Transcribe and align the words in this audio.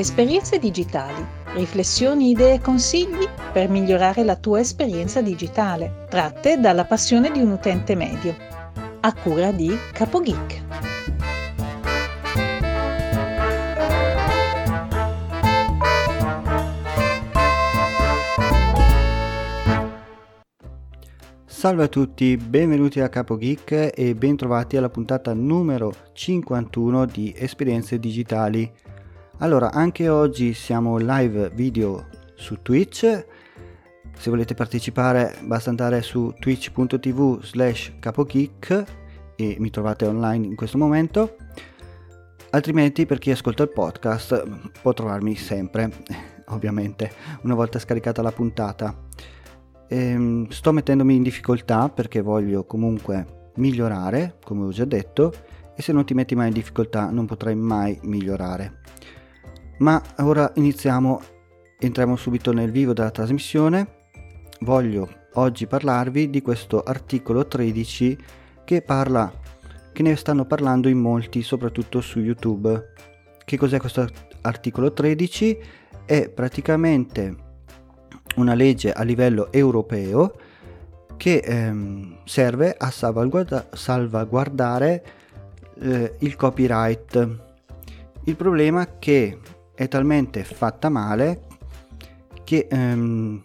Esperienze 0.00 0.58
digitali, 0.58 1.22
riflessioni, 1.56 2.30
idee 2.30 2.54
e 2.54 2.60
consigli 2.62 3.28
per 3.52 3.68
migliorare 3.68 4.24
la 4.24 4.34
tua 4.34 4.60
esperienza 4.60 5.20
digitale, 5.20 6.06
tratte 6.08 6.58
dalla 6.58 6.86
passione 6.86 7.30
di 7.30 7.40
un 7.40 7.50
utente 7.50 7.94
medio. 7.94 8.34
A 9.00 9.12
cura 9.12 9.52
di 9.52 9.70
CapoGeek. 9.92 10.62
Salve 21.44 21.82
a 21.82 21.88
tutti, 21.88 22.38
benvenuti 22.38 23.00
a 23.00 23.10
Capo 23.10 23.36
Geek 23.36 23.92
e 23.94 24.14
bentrovati 24.14 24.78
alla 24.78 24.88
puntata 24.88 25.34
numero 25.34 25.92
51 26.14 27.04
di 27.04 27.34
Esperienze 27.36 27.98
Digitali. 27.98 28.72
Allora, 29.42 29.72
anche 29.72 30.06
oggi 30.10 30.52
siamo 30.52 30.98
live 30.98 31.48
video 31.54 32.08
su 32.34 32.60
Twitch. 32.60 33.26
Se 34.12 34.28
volete 34.28 34.52
partecipare 34.52 35.38
basta 35.44 35.70
andare 35.70 36.02
su 36.02 36.34
twitch.tv 36.38 37.42
slash 37.42 37.94
capogeek 38.00 38.84
e 39.36 39.56
mi 39.58 39.70
trovate 39.70 40.04
online 40.04 40.44
in 40.44 40.56
questo 40.56 40.76
momento. 40.76 41.36
Altrimenti 42.50 43.06
per 43.06 43.18
chi 43.18 43.30
ascolta 43.30 43.62
il 43.62 43.70
podcast 43.70 44.72
può 44.82 44.92
trovarmi 44.92 45.34
sempre, 45.36 45.90
ovviamente, 46.48 47.10
una 47.40 47.54
volta 47.54 47.78
scaricata 47.78 48.20
la 48.20 48.32
puntata. 48.32 48.94
Ehm, 49.88 50.48
sto 50.48 50.70
mettendomi 50.70 51.14
in 51.14 51.22
difficoltà 51.22 51.88
perché 51.88 52.20
voglio 52.20 52.66
comunque 52.66 53.52
migliorare, 53.54 54.36
come 54.44 54.66
ho 54.66 54.70
già 54.70 54.84
detto, 54.84 55.32
e 55.74 55.80
se 55.80 55.94
non 55.94 56.04
ti 56.04 56.12
metti 56.12 56.34
mai 56.34 56.48
in 56.48 56.52
difficoltà 56.52 57.08
non 57.08 57.24
potrai 57.24 57.54
mai 57.54 57.98
migliorare. 58.02 58.80
Ma 59.80 60.02
ora 60.18 60.52
iniziamo, 60.56 61.22
entriamo 61.78 62.14
subito 62.14 62.52
nel 62.52 62.70
vivo 62.70 62.92
della 62.92 63.10
trasmissione. 63.10 64.08
Voglio 64.60 65.08
oggi 65.34 65.66
parlarvi 65.66 66.28
di 66.28 66.42
questo 66.42 66.82
articolo 66.82 67.46
13 67.46 68.18
che 68.62 68.82
parla 68.82 69.32
che 69.90 70.02
ne 70.02 70.16
stanno 70.16 70.44
parlando 70.44 70.88
in 70.88 70.98
molti, 70.98 71.40
soprattutto 71.40 72.02
su 72.02 72.20
YouTube. 72.20 72.92
Che 73.42 73.56
cos'è 73.56 73.78
questo 73.78 74.06
articolo 74.42 74.92
13? 74.92 75.58
È 76.04 76.28
praticamente 76.28 77.34
una 78.36 78.52
legge 78.52 78.92
a 78.92 79.02
livello 79.02 79.50
europeo 79.50 80.34
che 81.16 81.38
ehm, 81.38 82.18
serve 82.24 82.74
a 82.76 82.90
salvaguarda- 82.90 83.68
salvaguardare 83.72 85.04
eh, 85.80 86.16
il 86.18 86.36
copyright. 86.36 87.28
Il 88.24 88.36
problema 88.36 88.82
è 88.82 88.98
che 88.98 89.38
è 89.80 89.88
talmente 89.88 90.44
fatta 90.44 90.90
male 90.90 91.40
che 92.44 92.66
ehm, 92.70 93.42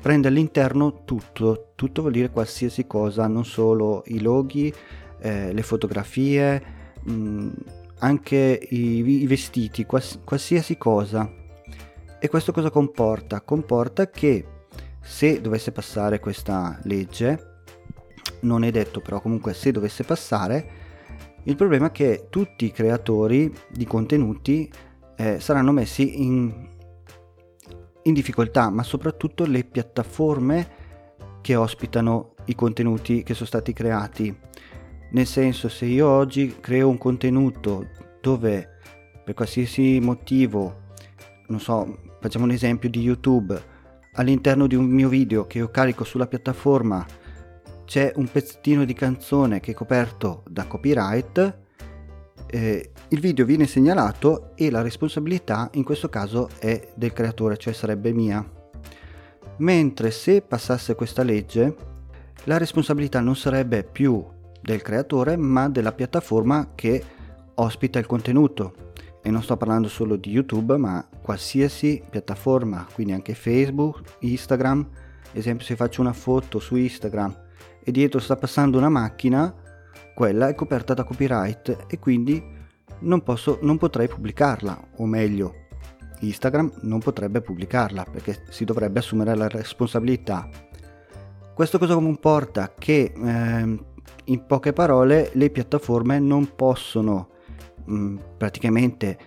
prende 0.00 0.28
all'interno 0.28 1.02
tutto, 1.02 1.72
tutto 1.74 2.02
vuol 2.02 2.12
dire 2.12 2.30
qualsiasi 2.30 2.86
cosa, 2.86 3.26
non 3.26 3.44
solo 3.44 4.04
i 4.06 4.20
loghi, 4.20 4.72
eh, 5.18 5.52
le 5.52 5.62
fotografie, 5.62 6.62
mh, 7.02 7.12
mm, 7.12 7.50
anche 7.98 8.68
i, 8.70 9.22
i 9.22 9.26
vestiti, 9.26 9.84
quals- 9.84 10.20
qualsiasi 10.22 10.78
cosa 10.78 11.28
e 12.20 12.28
questo 12.28 12.52
cosa 12.52 12.70
comporta? 12.70 13.40
Comporta 13.40 14.08
che 14.08 14.46
se 15.00 15.40
dovesse 15.40 15.72
passare 15.72 16.20
questa 16.20 16.78
legge, 16.84 17.62
non 18.42 18.62
è 18.62 18.70
detto 18.70 19.00
però 19.00 19.20
comunque 19.20 19.52
se 19.54 19.72
dovesse 19.72 20.04
passare, 20.04 20.82
il 21.42 21.56
problema 21.56 21.88
è 21.88 21.90
che 21.90 22.28
tutti 22.30 22.64
i 22.64 22.70
creatori 22.70 23.52
di 23.68 23.84
contenuti 23.86 24.70
eh, 25.16 25.40
saranno 25.40 25.72
messi 25.72 26.22
in, 26.22 26.68
in 28.02 28.14
difficoltà, 28.14 28.70
ma 28.70 28.82
soprattutto 28.82 29.46
le 29.46 29.64
piattaforme 29.64 30.82
che 31.40 31.56
ospitano 31.56 32.34
i 32.46 32.54
contenuti 32.54 33.22
che 33.22 33.34
sono 33.34 33.46
stati 33.46 33.72
creati. 33.72 34.36
Nel 35.10 35.26
senso, 35.26 35.68
se 35.68 35.84
io 35.84 36.08
oggi 36.08 36.56
creo 36.60 36.88
un 36.88 36.98
contenuto 36.98 37.88
dove 38.20 38.68
per 39.24 39.34
qualsiasi 39.34 40.00
motivo, 40.00 40.82
non 41.48 41.60
so, 41.60 41.98
facciamo 42.20 42.44
un 42.44 42.50
esempio 42.50 42.88
di 42.88 43.00
YouTube, 43.00 43.72
all'interno 44.14 44.66
di 44.66 44.74
un 44.74 44.86
mio 44.86 45.08
video 45.08 45.46
che 45.46 45.58
io 45.58 45.70
carico 45.70 46.04
sulla 46.04 46.26
piattaforma 46.26 47.04
c'è 47.84 48.12
un 48.16 48.28
pezzettino 48.30 48.84
di 48.84 48.94
canzone 48.94 49.60
che 49.60 49.72
è 49.72 49.74
coperto 49.74 50.42
da 50.48 50.66
copyright, 50.66 51.58
eh, 52.46 52.90
il 53.14 53.20
video 53.20 53.44
viene 53.44 53.68
segnalato 53.68 54.50
e 54.56 54.70
la 54.70 54.82
responsabilità 54.82 55.70
in 55.74 55.84
questo 55.84 56.08
caso 56.08 56.48
è 56.58 56.88
del 56.96 57.12
creatore, 57.12 57.56
cioè 57.56 57.72
sarebbe 57.72 58.12
mia. 58.12 58.44
Mentre 59.58 60.10
se 60.10 60.42
passasse 60.42 60.96
questa 60.96 61.22
legge, 61.22 61.76
la 62.44 62.58
responsabilità 62.58 63.20
non 63.20 63.36
sarebbe 63.36 63.84
più 63.84 64.26
del 64.60 64.82
creatore 64.82 65.36
ma 65.36 65.68
della 65.68 65.92
piattaforma 65.92 66.72
che 66.74 67.04
ospita 67.54 68.00
il 68.00 68.06
contenuto 68.06 68.74
e 69.22 69.30
non 69.30 69.44
sto 69.44 69.56
parlando 69.56 69.86
solo 69.86 70.16
di 70.16 70.30
YouTube, 70.30 70.76
ma 70.76 71.08
qualsiasi 71.22 72.02
piattaforma, 72.10 72.84
quindi 72.92 73.12
anche 73.12 73.34
Facebook, 73.34 74.16
Instagram. 74.20 74.88
Esempio, 75.30 75.64
se 75.64 75.76
faccio 75.76 76.00
una 76.00 76.12
foto 76.12 76.58
su 76.58 76.74
Instagram 76.74 77.32
e 77.80 77.92
dietro 77.92 78.18
sta 78.18 78.34
passando 78.34 78.76
una 78.76 78.88
macchina, 78.88 79.54
quella 80.16 80.48
è 80.48 80.54
coperta 80.56 80.94
da 80.94 81.04
copyright 81.04 81.84
e 81.86 81.98
quindi 82.00 82.62
non, 83.00 83.22
posso, 83.22 83.58
non 83.62 83.78
potrei 83.78 84.08
pubblicarla, 84.08 84.88
o 84.96 85.06
meglio, 85.06 85.62
Instagram 86.20 86.80
non 86.82 87.00
potrebbe 87.00 87.40
pubblicarla 87.40 88.06
perché 88.10 88.44
si 88.50 88.64
dovrebbe 88.64 89.00
assumere 89.00 89.34
la 89.34 89.48
responsabilità. 89.48 90.48
Questo 91.54 91.78
cosa 91.78 91.94
comporta? 91.94 92.72
Che 92.76 93.12
eh, 93.14 93.78
in 94.24 94.46
poche 94.46 94.72
parole 94.72 95.30
le 95.34 95.50
piattaforme 95.50 96.18
non 96.18 96.54
possono 96.56 97.28
mh, 97.84 97.94
mm, 97.94 98.16
praticamente 98.36 99.18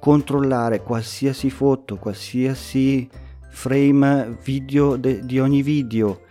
controllare 0.00 0.82
qualsiasi 0.82 1.50
foto, 1.50 1.96
qualsiasi 1.96 3.08
frame 3.50 4.38
video 4.42 4.96
de- 4.96 5.24
di 5.24 5.38
ogni 5.38 5.62
video 5.62 6.22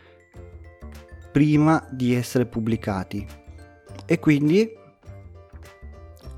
prima 1.32 1.86
di 1.92 2.14
essere 2.16 2.46
pubblicati. 2.46 3.26
E 4.06 4.20
quindi 4.20 4.70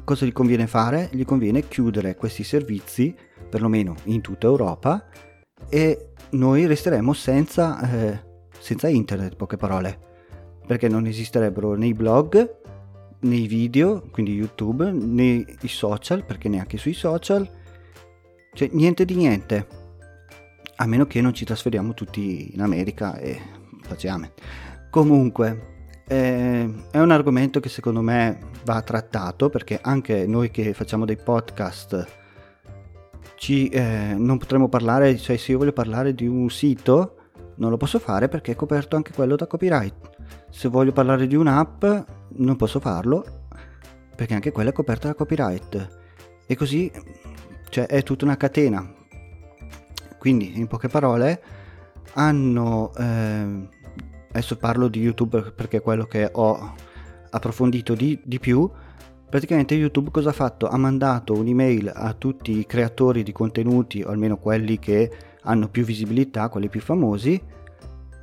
cosa 0.09 0.25
gli 0.25 0.31
conviene 0.31 0.65
fare? 0.65 1.07
Gli 1.11 1.23
conviene 1.23 1.67
chiudere 1.67 2.15
questi 2.15 2.43
servizi, 2.43 3.15
perlomeno 3.47 3.93
in 4.05 4.21
tutta 4.21 4.47
Europa, 4.47 5.07
e 5.69 6.13
noi 6.31 6.65
resteremo 6.65 7.13
senza, 7.13 7.79
eh, 7.79 8.19
senza 8.57 8.87
internet, 8.87 9.35
poche 9.35 9.55
parole, 9.55 9.99
perché 10.65 10.87
non 10.87 11.05
esisterebbero 11.05 11.75
nei 11.75 11.93
blog 11.93 12.57
nei 13.19 13.45
video, 13.45 14.01
quindi 14.09 14.33
YouTube, 14.33 14.89
nei 14.89 15.45
social, 15.65 16.25
perché 16.25 16.49
neanche 16.49 16.77
sui 16.77 16.93
social, 16.93 17.47
cioè 18.53 18.67
niente 18.71 19.05
di 19.05 19.13
niente, 19.13 19.67
a 20.77 20.87
meno 20.87 21.05
che 21.05 21.21
non 21.21 21.35
ci 21.35 21.45
trasferiamo 21.45 21.93
tutti 21.93 22.51
in 22.51 22.61
America 22.61 23.15
e 23.19 23.39
facciamo. 23.81 24.31
Comunque, 24.89 25.78
eh, 26.09 26.73
è 26.89 26.99
un 26.99 27.11
argomento 27.11 27.59
che 27.59 27.69
secondo 27.69 28.01
me 28.01 28.39
va 28.65 28.81
trattato 28.81 29.49
perché 29.49 29.79
anche 29.81 30.25
noi 30.25 30.49
che 30.49 30.73
facciamo 30.73 31.05
dei 31.05 31.17
podcast 31.17 32.17
ci, 33.35 33.69
eh, 33.69 34.15
non 34.17 34.39
potremo 34.39 34.67
parlare, 34.67 35.15
cioè 35.17 35.37
se 35.37 35.51
io 35.51 35.59
voglio 35.59 35.71
parlare 35.71 36.15
di 36.15 36.25
un 36.27 36.49
sito 36.49 37.15
non 37.57 37.69
lo 37.69 37.77
posso 37.77 37.99
fare 37.99 38.27
perché 38.27 38.53
è 38.53 38.55
coperto 38.55 38.95
anche 38.95 39.13
quello 39.13 39.35
da 39.35 39.45
copyright. 39.45 40.09
Se 40.49 40.67
voglio 40.67 40.91
parlare 40.91 41.27
di 41.27 41.35
un'app 41.35 41.85
non 42.37 42.55
posso 42.55 42.79
farlo 42.79 43.45
perché 44.15 44.33
anche 44.33 44.51
quella 44.51 44.71
è 44.71 44.73
coperta 44.73 45.07
da 45.07 45.13
copyright. 45.13 45.97
E 46.47 46.55
così 46.55 46.91
cioè, 47.69 47.85
è 47.85 48.01
tutta 48.01 48.25
una 48.25 48.35
catena. 48.35 48.93
Quindi, 50.17 50.57
in 50.57 50.67
poche 50.67 50.87
parole, 50.87 51.41
hanno... 52.13 52.91
Eh, 52.97 53.77
adesso 54.39 54.57
parlo 54.57 54.87
di 54.87 55.01
YouTube 55.01 55.51
perché 55.53 55.77
è 55.77 55.81
quello 55.81 56.05
che 56.05 56.29
ho 56.31 56.73
approfondito 57.29 57.93
di, 57.93 58.19
di 58.23 58.39
più. 58.39 58.69
Praticamente 59.29 59.75
YouTube 59.75 60.09
cosa 60.09 60.29
ha 60.29 60.33
fatto? 60.33 60.67
Ha 60.67 60.77
mandato 60.77 61.33
un'email 61.33 61.91
a 61.93 62.13
tutti 62.13 62.57
i 62.57 62.65
creatori 62.65 63.21
di 63.21 63.31
contenuti, 63.31 64.01
o 64.01 64.09
almeno 64.09 64.37
quelli 64.37 64.79
che 64.79 65.11
hanno 65.43 65.67
più 65.69 65.83
visibilità, 65.83 66.49
quelli 66.49 66.69
più 66.69 66.79
famosi, 66.79 67.39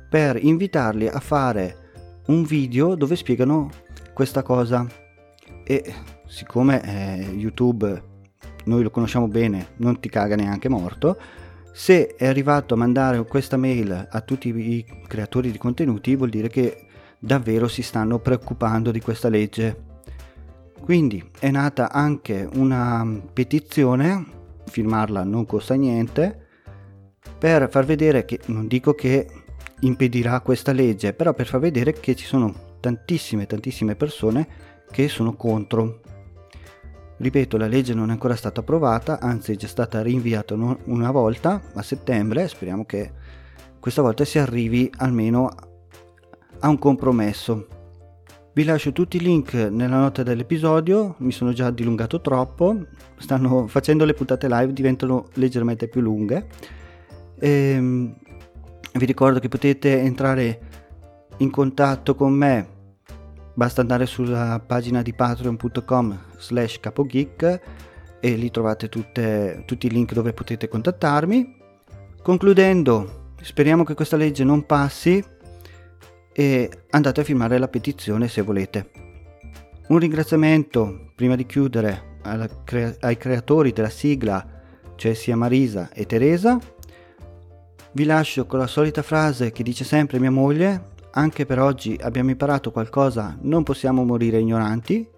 per 0.09 0.43
invitarli 0.43 1.07
a 1.07 1.19
fare 1.19 1.91
un 2.27 2.43
video 2.43 2.95
dove 2.95 3.15
spiegano 3.15 3.69
questa 4.13 4.41
cosa. 4.41 4.85
E 5.63 5.93
siccome 6.25 6.81
eh, 6.83 7.31
YouTube 7.31 8.03
noi 8.65 8.83
lo 8.83 8.89
conosciamo 8.89 9.27
bene, 9.27 9.67
non 9.77 9.99
ti 9.99 10.09
caga 10.09 10.35
neanche 10.35 10.67
morto, 10.67 11.17
se 11.77 12.15
è 12.15 12.25
arrivato 12.25 12.73
a 12.73 12.77
mandare 12.77 13.23
questa 13.25 13.55
mail 13.55 14.07
a 14.09 14.21
tutti 14.21 14.49
i 14.49 14.83
creatori 15.05 15.51
di 15.51 15.59
contenuti 15.59 16.15
vuol 16.15 16.31
dire 16.31 16.49
che 16.49 16.87
davvero 17.19 17.67
si 17.67 17.83
stanno 17.83 18.17
preoccupando 18.17 18.89
di 18.89 18.99
questa 18.99 19.29
legge. 19.29 19.83
Quindi 20.81 21.23
è 21.37 21.51
nata 21.51 21.91
anche 21.91 22.49
una 22.55 23.07
petizione 23.31 24.25
firmarla 24.65 25.23
non 25.23 25.45
costa 25.45 25.75
niente, 25.75 26.47
per 27.37 27.69
far 27.69 27.85
vedere 27.85 28.25
che, 28.25 28.39
non 28.47 28.65
dico 28.65 28.95
che 28.95 29.27
impedirà 29.81 30.39
questa 30.39 30.71
legge, 30.71 31.13
però 31.13 31.35
per 31.35 31.45
far 31.45 31.59
vedere 31.59 31.93
che 31.93 32.15
ci 32.15 32.25
sono 32.25 32.79
tantissime, 32.79 33.45
tantissime 33.45 33.95
persone 33.95 34.47
che 34.89 35.07
sono 35.09 35.35
contro. 35.35 36.01
Ripeto, 37.19 37.57
la 37.57 37.67
legge 37.67 37.95
non 37.95 38.09
è 38.09 38.11
ancora 38.11 38.35
stata 38.35 38.59
approvata, 38.59 39.19
anzi 39.19 39.53
è 39.53 39.55
già 39.55 39.67
stata 39.67 40.03
rinviata 40.03 40.53
una 40.53 41.09
volta 41.09 41.61
a 41.73 41.81
settembre, 41.81 42.47
speriamo 42.47 42.85
che 42.85 43.11
questa 43.79 44.03
volta 44.03 44.23
si 44.23 44.37
arrivi 44.37 44.91
almeno 44.97 45.49
a 46.59 46.67
un 46.67 46.77
compromesso. 46.77 47.67
Vi 48.53 48.63
lascio 48.63 48.91
tutti 48.91 49.17
i 49.17 49.19
link 49.19 49.53
nella 49.53 49.97
nota 49.97 50.21
dell'episodio, 50.21 51.15
mi 51.19 51.31
sono 51.31 51.53
già 51.53 51.71
dilungato 51.71 52.21
troppo, 52.21 52.85
stanno 53.17 53.65
facendo 53.67 54.05
le 54.05 54.13
puntate 54.13 54.47
live, 54.47 54.73
diventano 54.73 55.27
leggermente 55.33 55.87
più 55.87 56.01
lunghe. 56.01 56.47
E, 57.39 57.49
ehm, 57.49 58.15
vi 58.93 59.05
ricordo 59.05 59.39
che 59.39 59.47
potete 59.47 60.01
entrare 60.01 60.59
in 61.37 61.49
contatto 61.49 62.15
con 62.15 62.33
me, 62.33 62.67
basta 63.57 63.81
andare 63.81 64.05
sulla 64.05 64.61
pagina 64.63 65.01
di 65.01 65.15
patreon.com 65.15 66.19
slash 66.37 66.79
capogeek 66.79 67.61
e 68.19 68.35
lì 68.35 68.51
trovate 68.51 68.87
tutte, 68.87 69.63
tutti 69.65 69.87
i 69.87 69.89
link 69.89 70.13
dove 70.13 70.31
potete 70.31 70.67
contattarmi. 70.67 71.57
Concludendo, 72.21 73.33
speriamo 73.41 73.83
che 73.83 73.95
questa 73.95 74.15
legge 74.15 74.43
non 74.43 74.67
passi 74.67 75.23
e 76.31 76.69
andate 76.91 77.21
a 77.21 77.23
firmare 77.23 77.57
la 77.57 77.67
petizione 77.67 78.27
se 78.27 78.43
volete. 78.43 78.91
Un 79.87 79.97
ringraziamento 79.97 81.09
prima 81.15 81.35
di 81.35 81.47
chiudere 81.47 82.19
crea- 82.63 82.95
ai 82.99 83.17
creatori 83.17 83.71
della 83.71 83.89
sigla, 83.89 84.45
cioè 84.95 85.15
sia 85.15 85.35
Marisa 85.35 85.89
e 85.93 86.05
Teresa. 86.05 86.59
Vi 87.91 88.03
lascio 88.03 88.45
con 88.45 88.59
la 88.59 88.67
solita 88.67 89.01
frase 89.01 89.51
che 89.51 89.63
dice 89.63 89.83
sempre 89.83 90.19
mia 90.19 90.29
moglie, 90.29 90.95
anche 91.17 91.47
per 91.47 91.59
oggi 91.59 91.97
abbiamo 91.99 92.29
imparato 92.29 92.71
qualcosa, 92.71 93.35
non 93.41 93.63
possiamo 93.63 94.05
morire 94.05 94.39
ignoranti. 94.39 95.09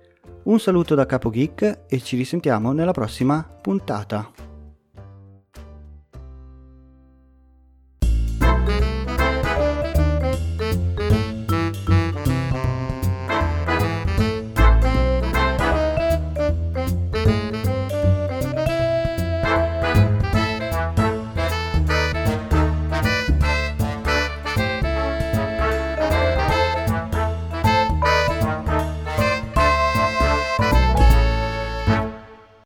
Un 0.43 0.57
saluto 0.57 0.95
da 0.95 1.05
Capo 1.05 1.29
Geek 1.29 1.81
e 1.87 1.99
ci 1.99 2.15
risentiamo 2.15 2.71
nella 2.71 2.93
prossima 2.93 3.43
puntata. 3.43 4.48